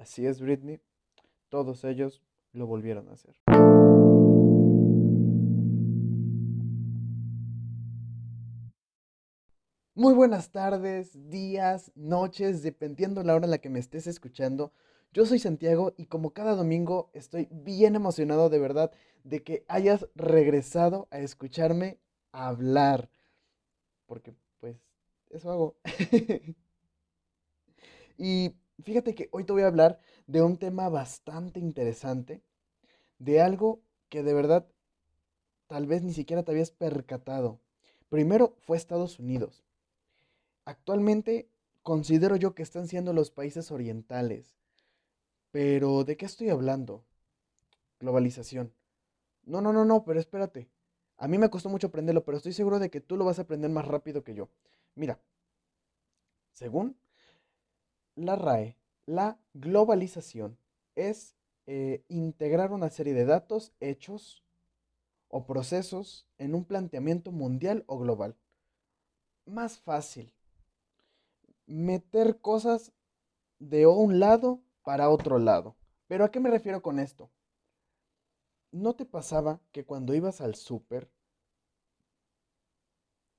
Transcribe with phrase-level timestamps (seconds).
[0.00, 0.80] Así es, Britney.
[1.50, 3.36] Todos ellos lo volvieron a hacer.
[9.94, 14.72] Muy buenas tardes, días, noches, dependiendo la hora en la que me estés escuchando.
[15.12, 18.92] Yo soy Santiago y como cada domingo estoy bien emocionado de verdad
[19.24, 22.00] de que hayas regresado a escucharme
[22.32, 23.10] hablar.
[24.06, 24.78] Porque pues
[25.28, 25.76] eso hago.
[28.16, 28.54] y
[28.84, 32.42] fíjate que hoy te voy a hablar de un tema bastante interesante,
[33.18, 34.66] de algo que de verdad
[35.66, 37.60] tal vez ni siquiera te habías percatado.
[38.08, 39.64] Primero fue Estados Unidos.
[40.64, 41.48] Actualmente
[41.82, 44.54] considero yo que están siendo los países orientales
[45.50, 47.04] pero, ¿de qué estoy hablando?
[48.00, 48.72] Globalización.
[49.44, 50.68] No, no, no, no, pero espérate.
[51.18, 53.42] A mí me costó mucho aprenderlo, pero estoy seguro de que tú lo vas a
[53.42, 54.48] aprender más rápido que yo.
[54.94, 55.20] Mira,
[56.52, 56.96] según
[58.24, 60.58] la RAE, la globalización
[60.94, 64.44] es eh, integrar una serie de datos, hechos
[65.28, 68.36] o procesos en un planteamiento mundial o global.
[69.46, 70.32] Más fácil.
[71.66, 72.92] Meter cosas
[73.58, 75.76] de un lado para otro lado.
[76.08, 77.30] Pero ¿a qué me refiero con esto?
[78.72, 81.10] ¿No te pasaba que cuando ibas al súper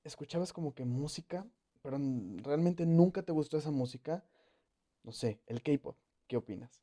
[0.04, 1.46] escuchabas como que música,
[1.82, 1.98] pero
[2.42, 4.24] realmente nunca te gustó esa música?
[5.02, 5.96] No sé, el K-pop,
[6.28, 6.80] ¿qué opinas?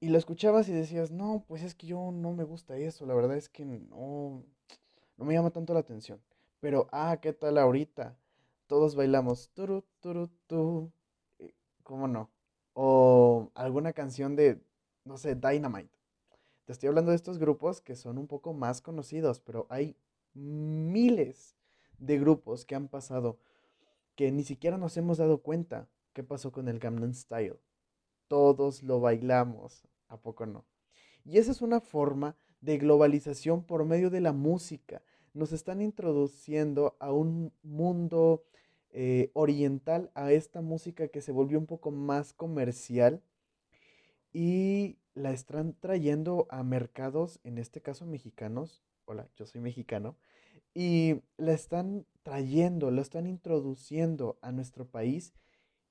[0.00, 3.14] Y lo escuchabas y decías, no, pues es que yo no me gusta eso, la
[3.14, 4.44] verdad es que no,
[5.16, 6.22] no me llama tanto la atención.
[6.60, 8.16] Pero, ah, ¿qué tal ahorita?
[8.66, 10.92] Todos bailamos, turu, turu, tu.
[11.82, 12.30] ¿Cómo no?
[12.80, 14.62] o alguna canción de,
[15.04, 15.90] no sé, Dynamite.
[16.64, 19.96] Te estoy hablando de estos grupos que son un poco más conocidos, pero hay
[20.32, 21.56] miles
[21.98, 23.40] de grupos que han pasado
[24.14, 25.88] que ni siquiera nos hemos dado cuenta
[26.18, 27.60] qué pasó con el Gangnam Style.
[28.26, 30.64] Todos lo bailamos, ¿a poco no?
[31.24, 35.00] Y esa es una forma de globalización por medio de la música.
[35.32, 38.42] Nos están introduciendo a un mundo
[38.90, 43.22] eh, oriental a esta música que se volvió un poco más comercial
[44.32, 48.82] y la están trayendo a mercados, en este caso mexicanos.
[49.04, 50.16] Hola, yo soy mexicano.
[50.74, 55.32] Y la están trayendo, la están introduciendo a nuestro país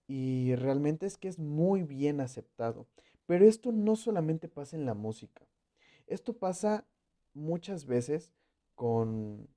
[0.07, 2.87] y realmente es que es muy bien aceptado.
[3.25, 5.45] Pero esto no solamente pasa en la música.
[6.07, 6.85] Esto pasa
[7.33, 8.33] muchas veces
[8.75, 9.47] con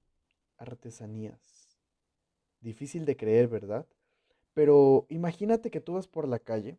[0.59, 1.61] artesanías
[2.61, 3.87] Difícil de creer, ¿verdad?
[4.53, 6.79] Pero imagínate que tú vas por la calle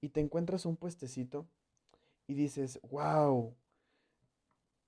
[0.00, 1.46] y te encuentras un puestecito
[2.26, 3.54] y dices, wow,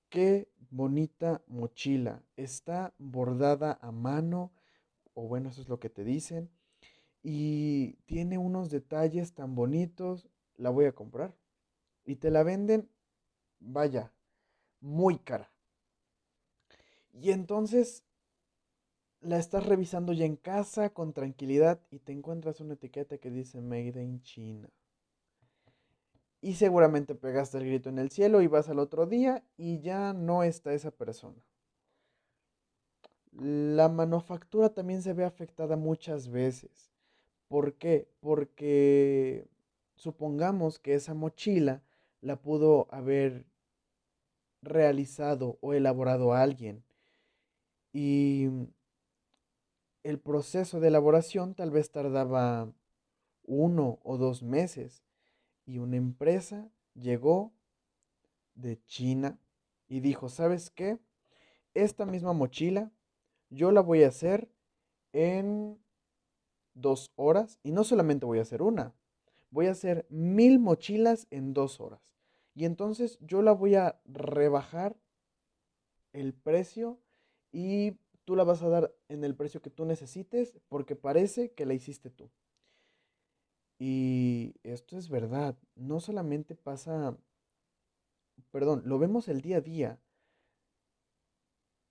[0.08, 2.22] qué bonita mochila.
[2.36, 4.52] Está bordada a mano,
[5.12, 6.48] o bueno, eso es lo que te dicen,
[7.28, 10.28] y tiene unos detalles tan bonitos,
[10.58, 11.34] la voy a comprar.
[12.04, 12.88] Y te la venden,
[13.58, 14.12] vaya,
[14.80, 15.50] muy cara.
[17.12, 18.04] Y entonces
[19.18, 23.60] la estás revisando ya en casa con tranquilidad y te encuentras una etiqueta que dice
[23.60, 24.70] Made in China.
[26.40, 30.12] Y seguramente pegaste el grito en el cielo y vas al otro día y ya
[30.12, 31.42] no está esa persona.
[33.32, 36.95] La manufactura también se ve afectada muchas veces.
[37.48, 38.08] ¿Por qué?
[38.20, 39.46] Porque
[39.94, 41.82] supongamos que esa mochila
[42.20, 43.46] la pudo haber
[44.62, 46.84] realizado o elaborado alguien.
[47.92, 48.48] Y
[50.02, 52.72] el proceso de elaboración tal vez tardaba
[53.44, 55.02] uno o dos meses
[55.64, 57.52] y una empresa llegó
[58.54, 59.38] de China
[59.88, 60.98] y dijo, ¿sabes qué?
[61.74, 62.92] Esta misma mochila
[63.50, 64.48] yo la voy a hacer
[65.12, 65.78] en
[66.76, 68.94] dos horas y no solamente voy a hacer una,
[69.50, 72.00] voy a hacer mil mochilas en dos horas.
[72.54, 74.96] Y entonces yo la voy a rebajar
[76.12, 77.00] el precio
[77.52, 81.66] y tú la vas a dar en el precio que tú necesites porque parece que
[81.66, 82.30] la hiciste tú.
[83.78, 87.16] Y esto es verdad, no solamente pasa,
[88.50, 90.00] perdón, lo vemos el día a día.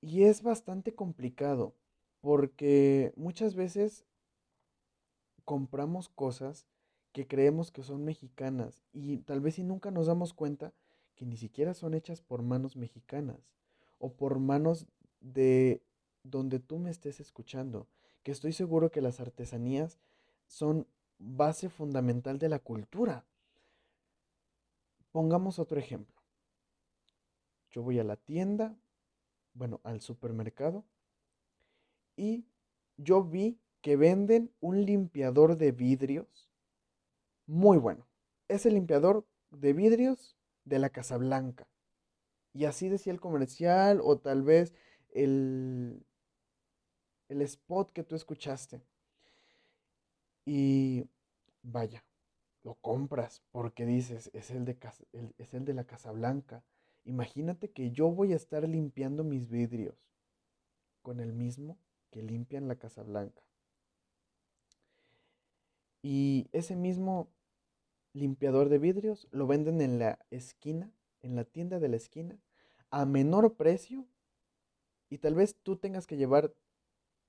[0.02, 1.76] Y es bastante complicado
[2.22, 4.06] porque muchas veces
[5.46, 6.66] compramos cosas
[7.14, 10.74] que creemos que son mexicanas y tal vez si nunca nos damos cuenta
[11.16, 13.40] que ni siquiera son hechas por manos mexicanas
[14.00, 14.86] o por manos
[15.22, 15.82] de
[16.24, 17.88] donde tú me estés escuchando,
[18.24, 20.00] que estoy seguro que las artesanías
[20.48, 20.88] son
[21.18, 23.26] base fundamental de la cultura.
[25.12, 26.22] Pongamos otro ejemplo.
[27.72, 28.76] Yo voy a la tienda,
[29.54, 30.84] bueno, al supermercado,
[32.18, 32.46] y
[32.98, 36.50] yo vi que venden un limpiador de vidrios
[37.46, 38.08] muy bueno.
[38.48, 41.68] es el limpiador de vidrios de la Casa Blanca.
[42.52, 44.74] Y así decía el comercial o tal vez
[45.12, 46.04] el,
[47.30, 48.82] el spot que tú escuchaste.
[50.46, 51.06] Y
[51.62, 52.04] vaya,
[52.64, 54.80] lo compras porque dices, es el de,
[55.38, 56.64] es el de la Casa Blanca.
[57.04, 60.10] Imagínate que yo voy a estar limpiando mis vidrios
[61.04, 61.78] con el mismo
[62.10, 63.46] que limpian la Casa Blanca.
[66.08, 67.32] Y ese mismo
[68.14, 70.94] limpiador de vidrios lo venden en la esquina,
[71.24, 72.38] en la tienda de la esquina,
[72.92, 74.06] a menor precio.
[75.10, 76.54] Y tal vez tú tengas que llevar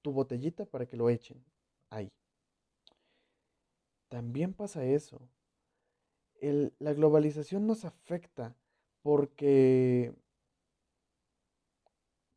[0.02, 1.43] tu botellita para que lo echen
[1.88, 2.12] ahí.
[4.11, 5.26] También pasa eso.
[6.43, 8.55] la globalización nos afecta
[9.00, 10.14] porque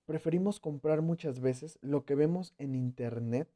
[0.05, 3.49] preferimos comprar muchas veces lo que vemos en internet,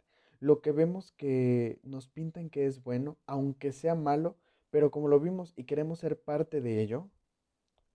[0.44, 4.36] lo que vemos que nos pintan que es bueno, aunque sea malo,
[4.72, 7.10] pero como lo vimos y queremos ser parte de ello,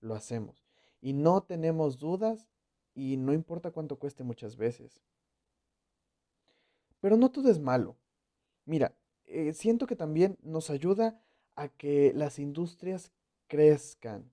[0.00, 0.64] lo hacemos.
[1.02, 2.48] Y no tenemos dudas
[2.94, 5.02] y no importa cuánto cueste muchas veces.
[7.00, 7.98] Pero no todo es malo.
[8.64, 8.96] Mira,
[9.26, 11.20] eh, siento que también nos ayuda
[11.54, 13.12] a que las industrias
[13.46, 14.32] crezcan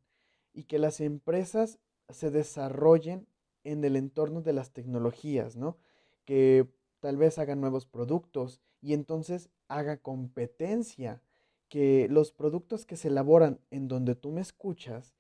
[0.54, 3.28] y que las empresas se desarrollen
[3.66, 5.76] en el entorno de las tecnologías, ¿no?
[6.24, 6.70] Que
[7.06, 11.22] tal vez hagan nuevos productos y entonces haga competencia,
[11.70, 15.14] que los productos que se elaboran en donde tú me escuchas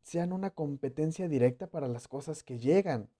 [0.00, 3.10] sean una competencia directa para las cosas que llegan.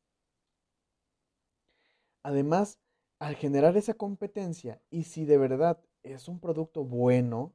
[2.23, 2.79] Además,
[3.19, 7.53] al generar esa competencia, y si de verdad es un producto bueno,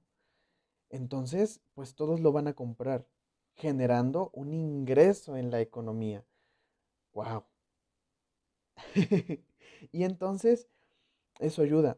[0.91, 3.07] entonces pues todos lo van a comprar,
[3.55, 6.23] generando un ingreso en la economía.
[7.13, 7.45] ¡Wow!
[9.91, 10.67] y entonces
[11.39, 11.97] eso ayuda.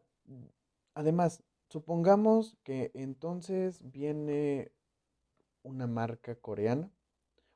[0.93, 4.71] Además, supongamos que entonces viene
[5.63, 6.91] una marca coreana,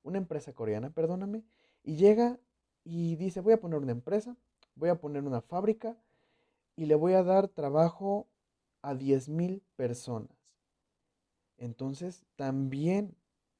[0.04, 1.44] una empresa coreana, perdóname,
[1.84, 2.40] y llega
[2.84, 4.38] y dice, voy a poner una empresa,
[4.76, 5.98] voy a poner una fábrica
[6.76, 8.28] y le voy a dar trabajo
[8.82, 10.30] a 10.000 personas.
[11.58, 13.16] Entonces también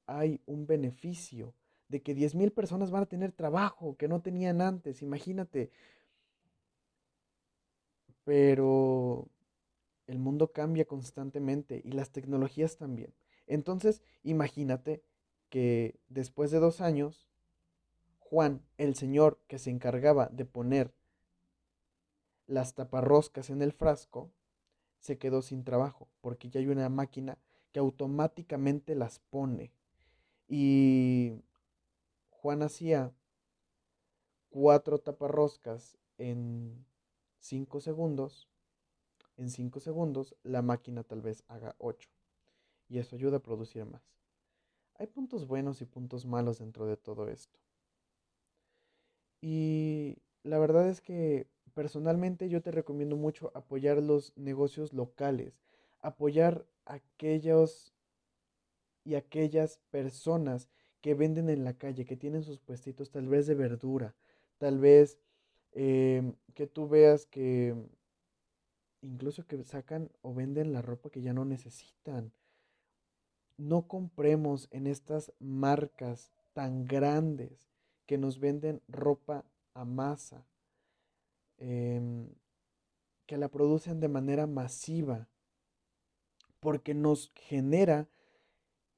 [0.06, 1.54] hay un beneficio
[1.88, 5.72] de que 10.000 personas van a tener trabajo que no tenían antes, imagínate.
[8.24, 9.28] Pero
[10.08, 13.14] el mundo cambia constantemente y las tecnologías también.
[13.48, 15.04] Entonces, imagínate
[15.50, 17.28] que después de dos años,
[18.20, 20.94] Juan, el señor que se encargaba de poner
[22.48, 24.32] las taparroscas en el frasco,
[25.00, 27.38] se quedó sin trabajo, porque ya hay una máquina
[27.72, 29.72] que automáticamente las pone.
[30.48, 31.34] Y
[32.46, 33.12] Juan hacía
[34.50, 36.86] cuatro taparroscas en
[37.40, 38.48] cinco segundos.
[39.36, 42.12] En cinco segundos la máquina tal vez haga ocho.
[42.88, 44.04] Y eso ayuda a producir más.
[44.94, 47.60] Hay puntos buenos y puntos malos dentro de todo esto.
[49.42, 55.64] Y la verdad es que personalmente yo te recomiendo mucho apoyar los negocios locales,
[56.00, 57.96] apoyar aquellos
[59.04, 60.70] y aquellas personas
[61.06, 64.16] que venden en la calle, que tienen sus puestitos tal vez de verdura,
[64.58, 65.20] tal vez
[65.74, 67.76] em, que tú veas que
[69.04, 72.34] incluso que sacan o venden la ropa que ya no necesitan.
[73.56, 77.70] No compremos en estas marcas tan grandes
[78.08, 80.44] que nos venden ropa a masa
[81.60, 82.30] Em,
[83.28, 85.30] que la producen de manera masiva,
[86.62, 88.10] porque nos genera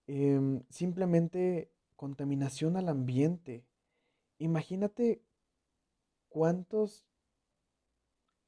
[0.08, 3.66] em, simplemente contaminación al ambiente.
[4.38, 5.22] Imagínate
[6.30, 7.06] cuántos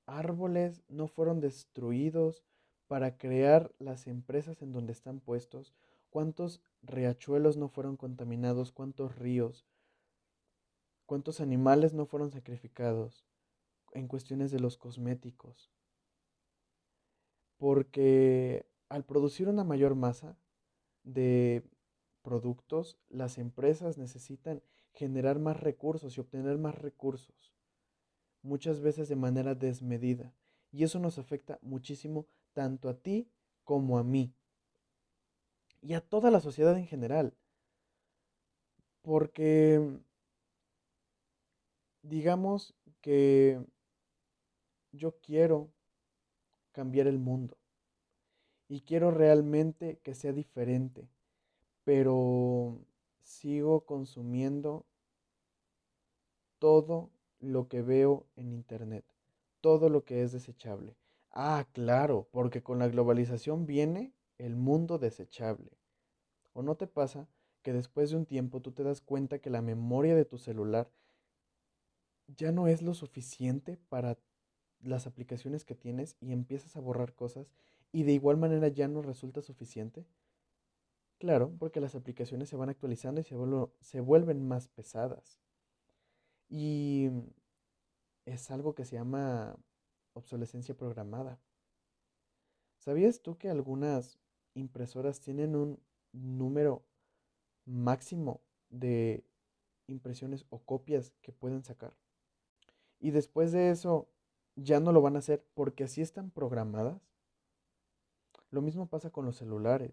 [0.05, 2.45] árboles no fueron destruidos
[2.87, 5.73] para crear las empresas en donde están puestos,
[6.09, 9.67] cuántos riachuelos no fueron contaminados, cuántos ríos,
[11.05, 13.25] cuántos animales no fueron sacrificados
[13.93, 15.71] en cuestiones de los cosméticos.
[17.57, 20.37] Porque al producir una mayor masa
[21.03, 21.63] de
[22.29, 24.61] productos, las empresas necesitan
[24.93, 27.55] generar más recursos y obtener más recursos,
[28.43, 30.31] muchas veces de manera desmedida.
[30.71, 33.31] Y eso nos afecta muchísimo tanto a ti
[33.63, 34.35] como a mí.
[35.81, 37.33] Y a toda la sociedad en general.
[39.01, 39.99] Porque
[42.03, 43.59] digamos que
[44.91, 45.71] yo quiero
[46.73, 47.57] cambiar el mundo
[48.67, 51.09] y quiero realmente que sea diferente,
[51.83, 52.79] pero
[53.19, 54.85] sigo consumiendo
[56.59, 57.09] todo
[57.39, 59.05] lo que veo en internet,
[59.61, 60.95] todo lo que es desechable.
[61.31, 65.71] Ah, claro, porque con la globalización viene el mundo desechable.
[66.53, 67.27] ¿O no te pasa
[67.61, 70.91] que después de un tiempo tú te das cuenta que la memoria de tu celular
[72.27, 74.17] ya no es lo suficiente para
[74.81, 77.51] las aplicaciones que tienes y empiezas a borrar cosas
[77.91, 80.05] y de igual manera ya no resulta suficiente?
[81.19, 83.35] Claro, porque las aplicaciones se van actualizando y se,
[83.81, 85.41] se vuelven más pesadas.
[86.47, 87.09] Y
[88.25, 89.57] es algo que se llama
[90.13, 91.37] obsolescencia programada.
[92.77, 94.17] ¿Sabías tú que algunas
[94.53, 95.79] impresoras tienen un
[96.13, 96.85] número
[97.65, 99.25] máximo de
[99.87, 101.93] impresiones o copias que pueden sacar?
[103.01, 104.07] Y después de eso
[104.55, 107.01] ya no lo van a hacer porque así están programadas.
[108.51, 109.91] Lo mismo pasa con los celulares,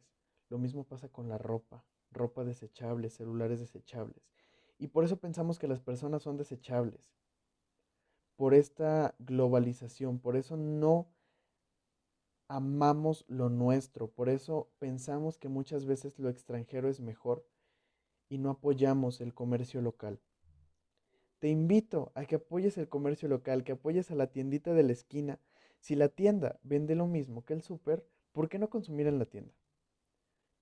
[0.49, 4.31] lo mismo pasa con la ropa, ropa desechable, celulares desechables.
[4.79, 7.13] Y por eso pensamos que las personas son desechables.
[8.37, 11.09] Por esta globalización, por eso no
[12.49, 17.47] amamos lo nuestro, por eso pensamos que muchas veces lo extranjero es mejor
[18.29, 20.21] y no apoyamos el comercio local.
[21.39, 24.93] Te invito a que apoyes el comercio local, que apoyes a la tiendita de la
[24.93, 25.39] esquina.
[25.81, 29.27] Si la tienda vende lo mismo que el súper, ¿por qué no consumir en la
[29.27, 29.53] tienda?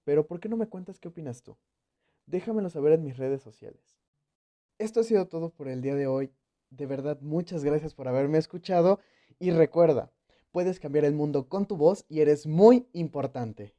[0.04, 1.56] Pero ¿por qué no me cuentas qué opinas tú?
[2.26, 3.98] Déjamelo saber en mis redes sociales.
[4.78, 6.32] Esto ha sido todo por el día de hoy.
[6.70, 9.00] De verdad, muchas gracias por haberme escuchado
[9.38, 10.10] y recuerda,
[10.50, 13.74] puedes cambiar el mundo con tu voz y eres muy importante.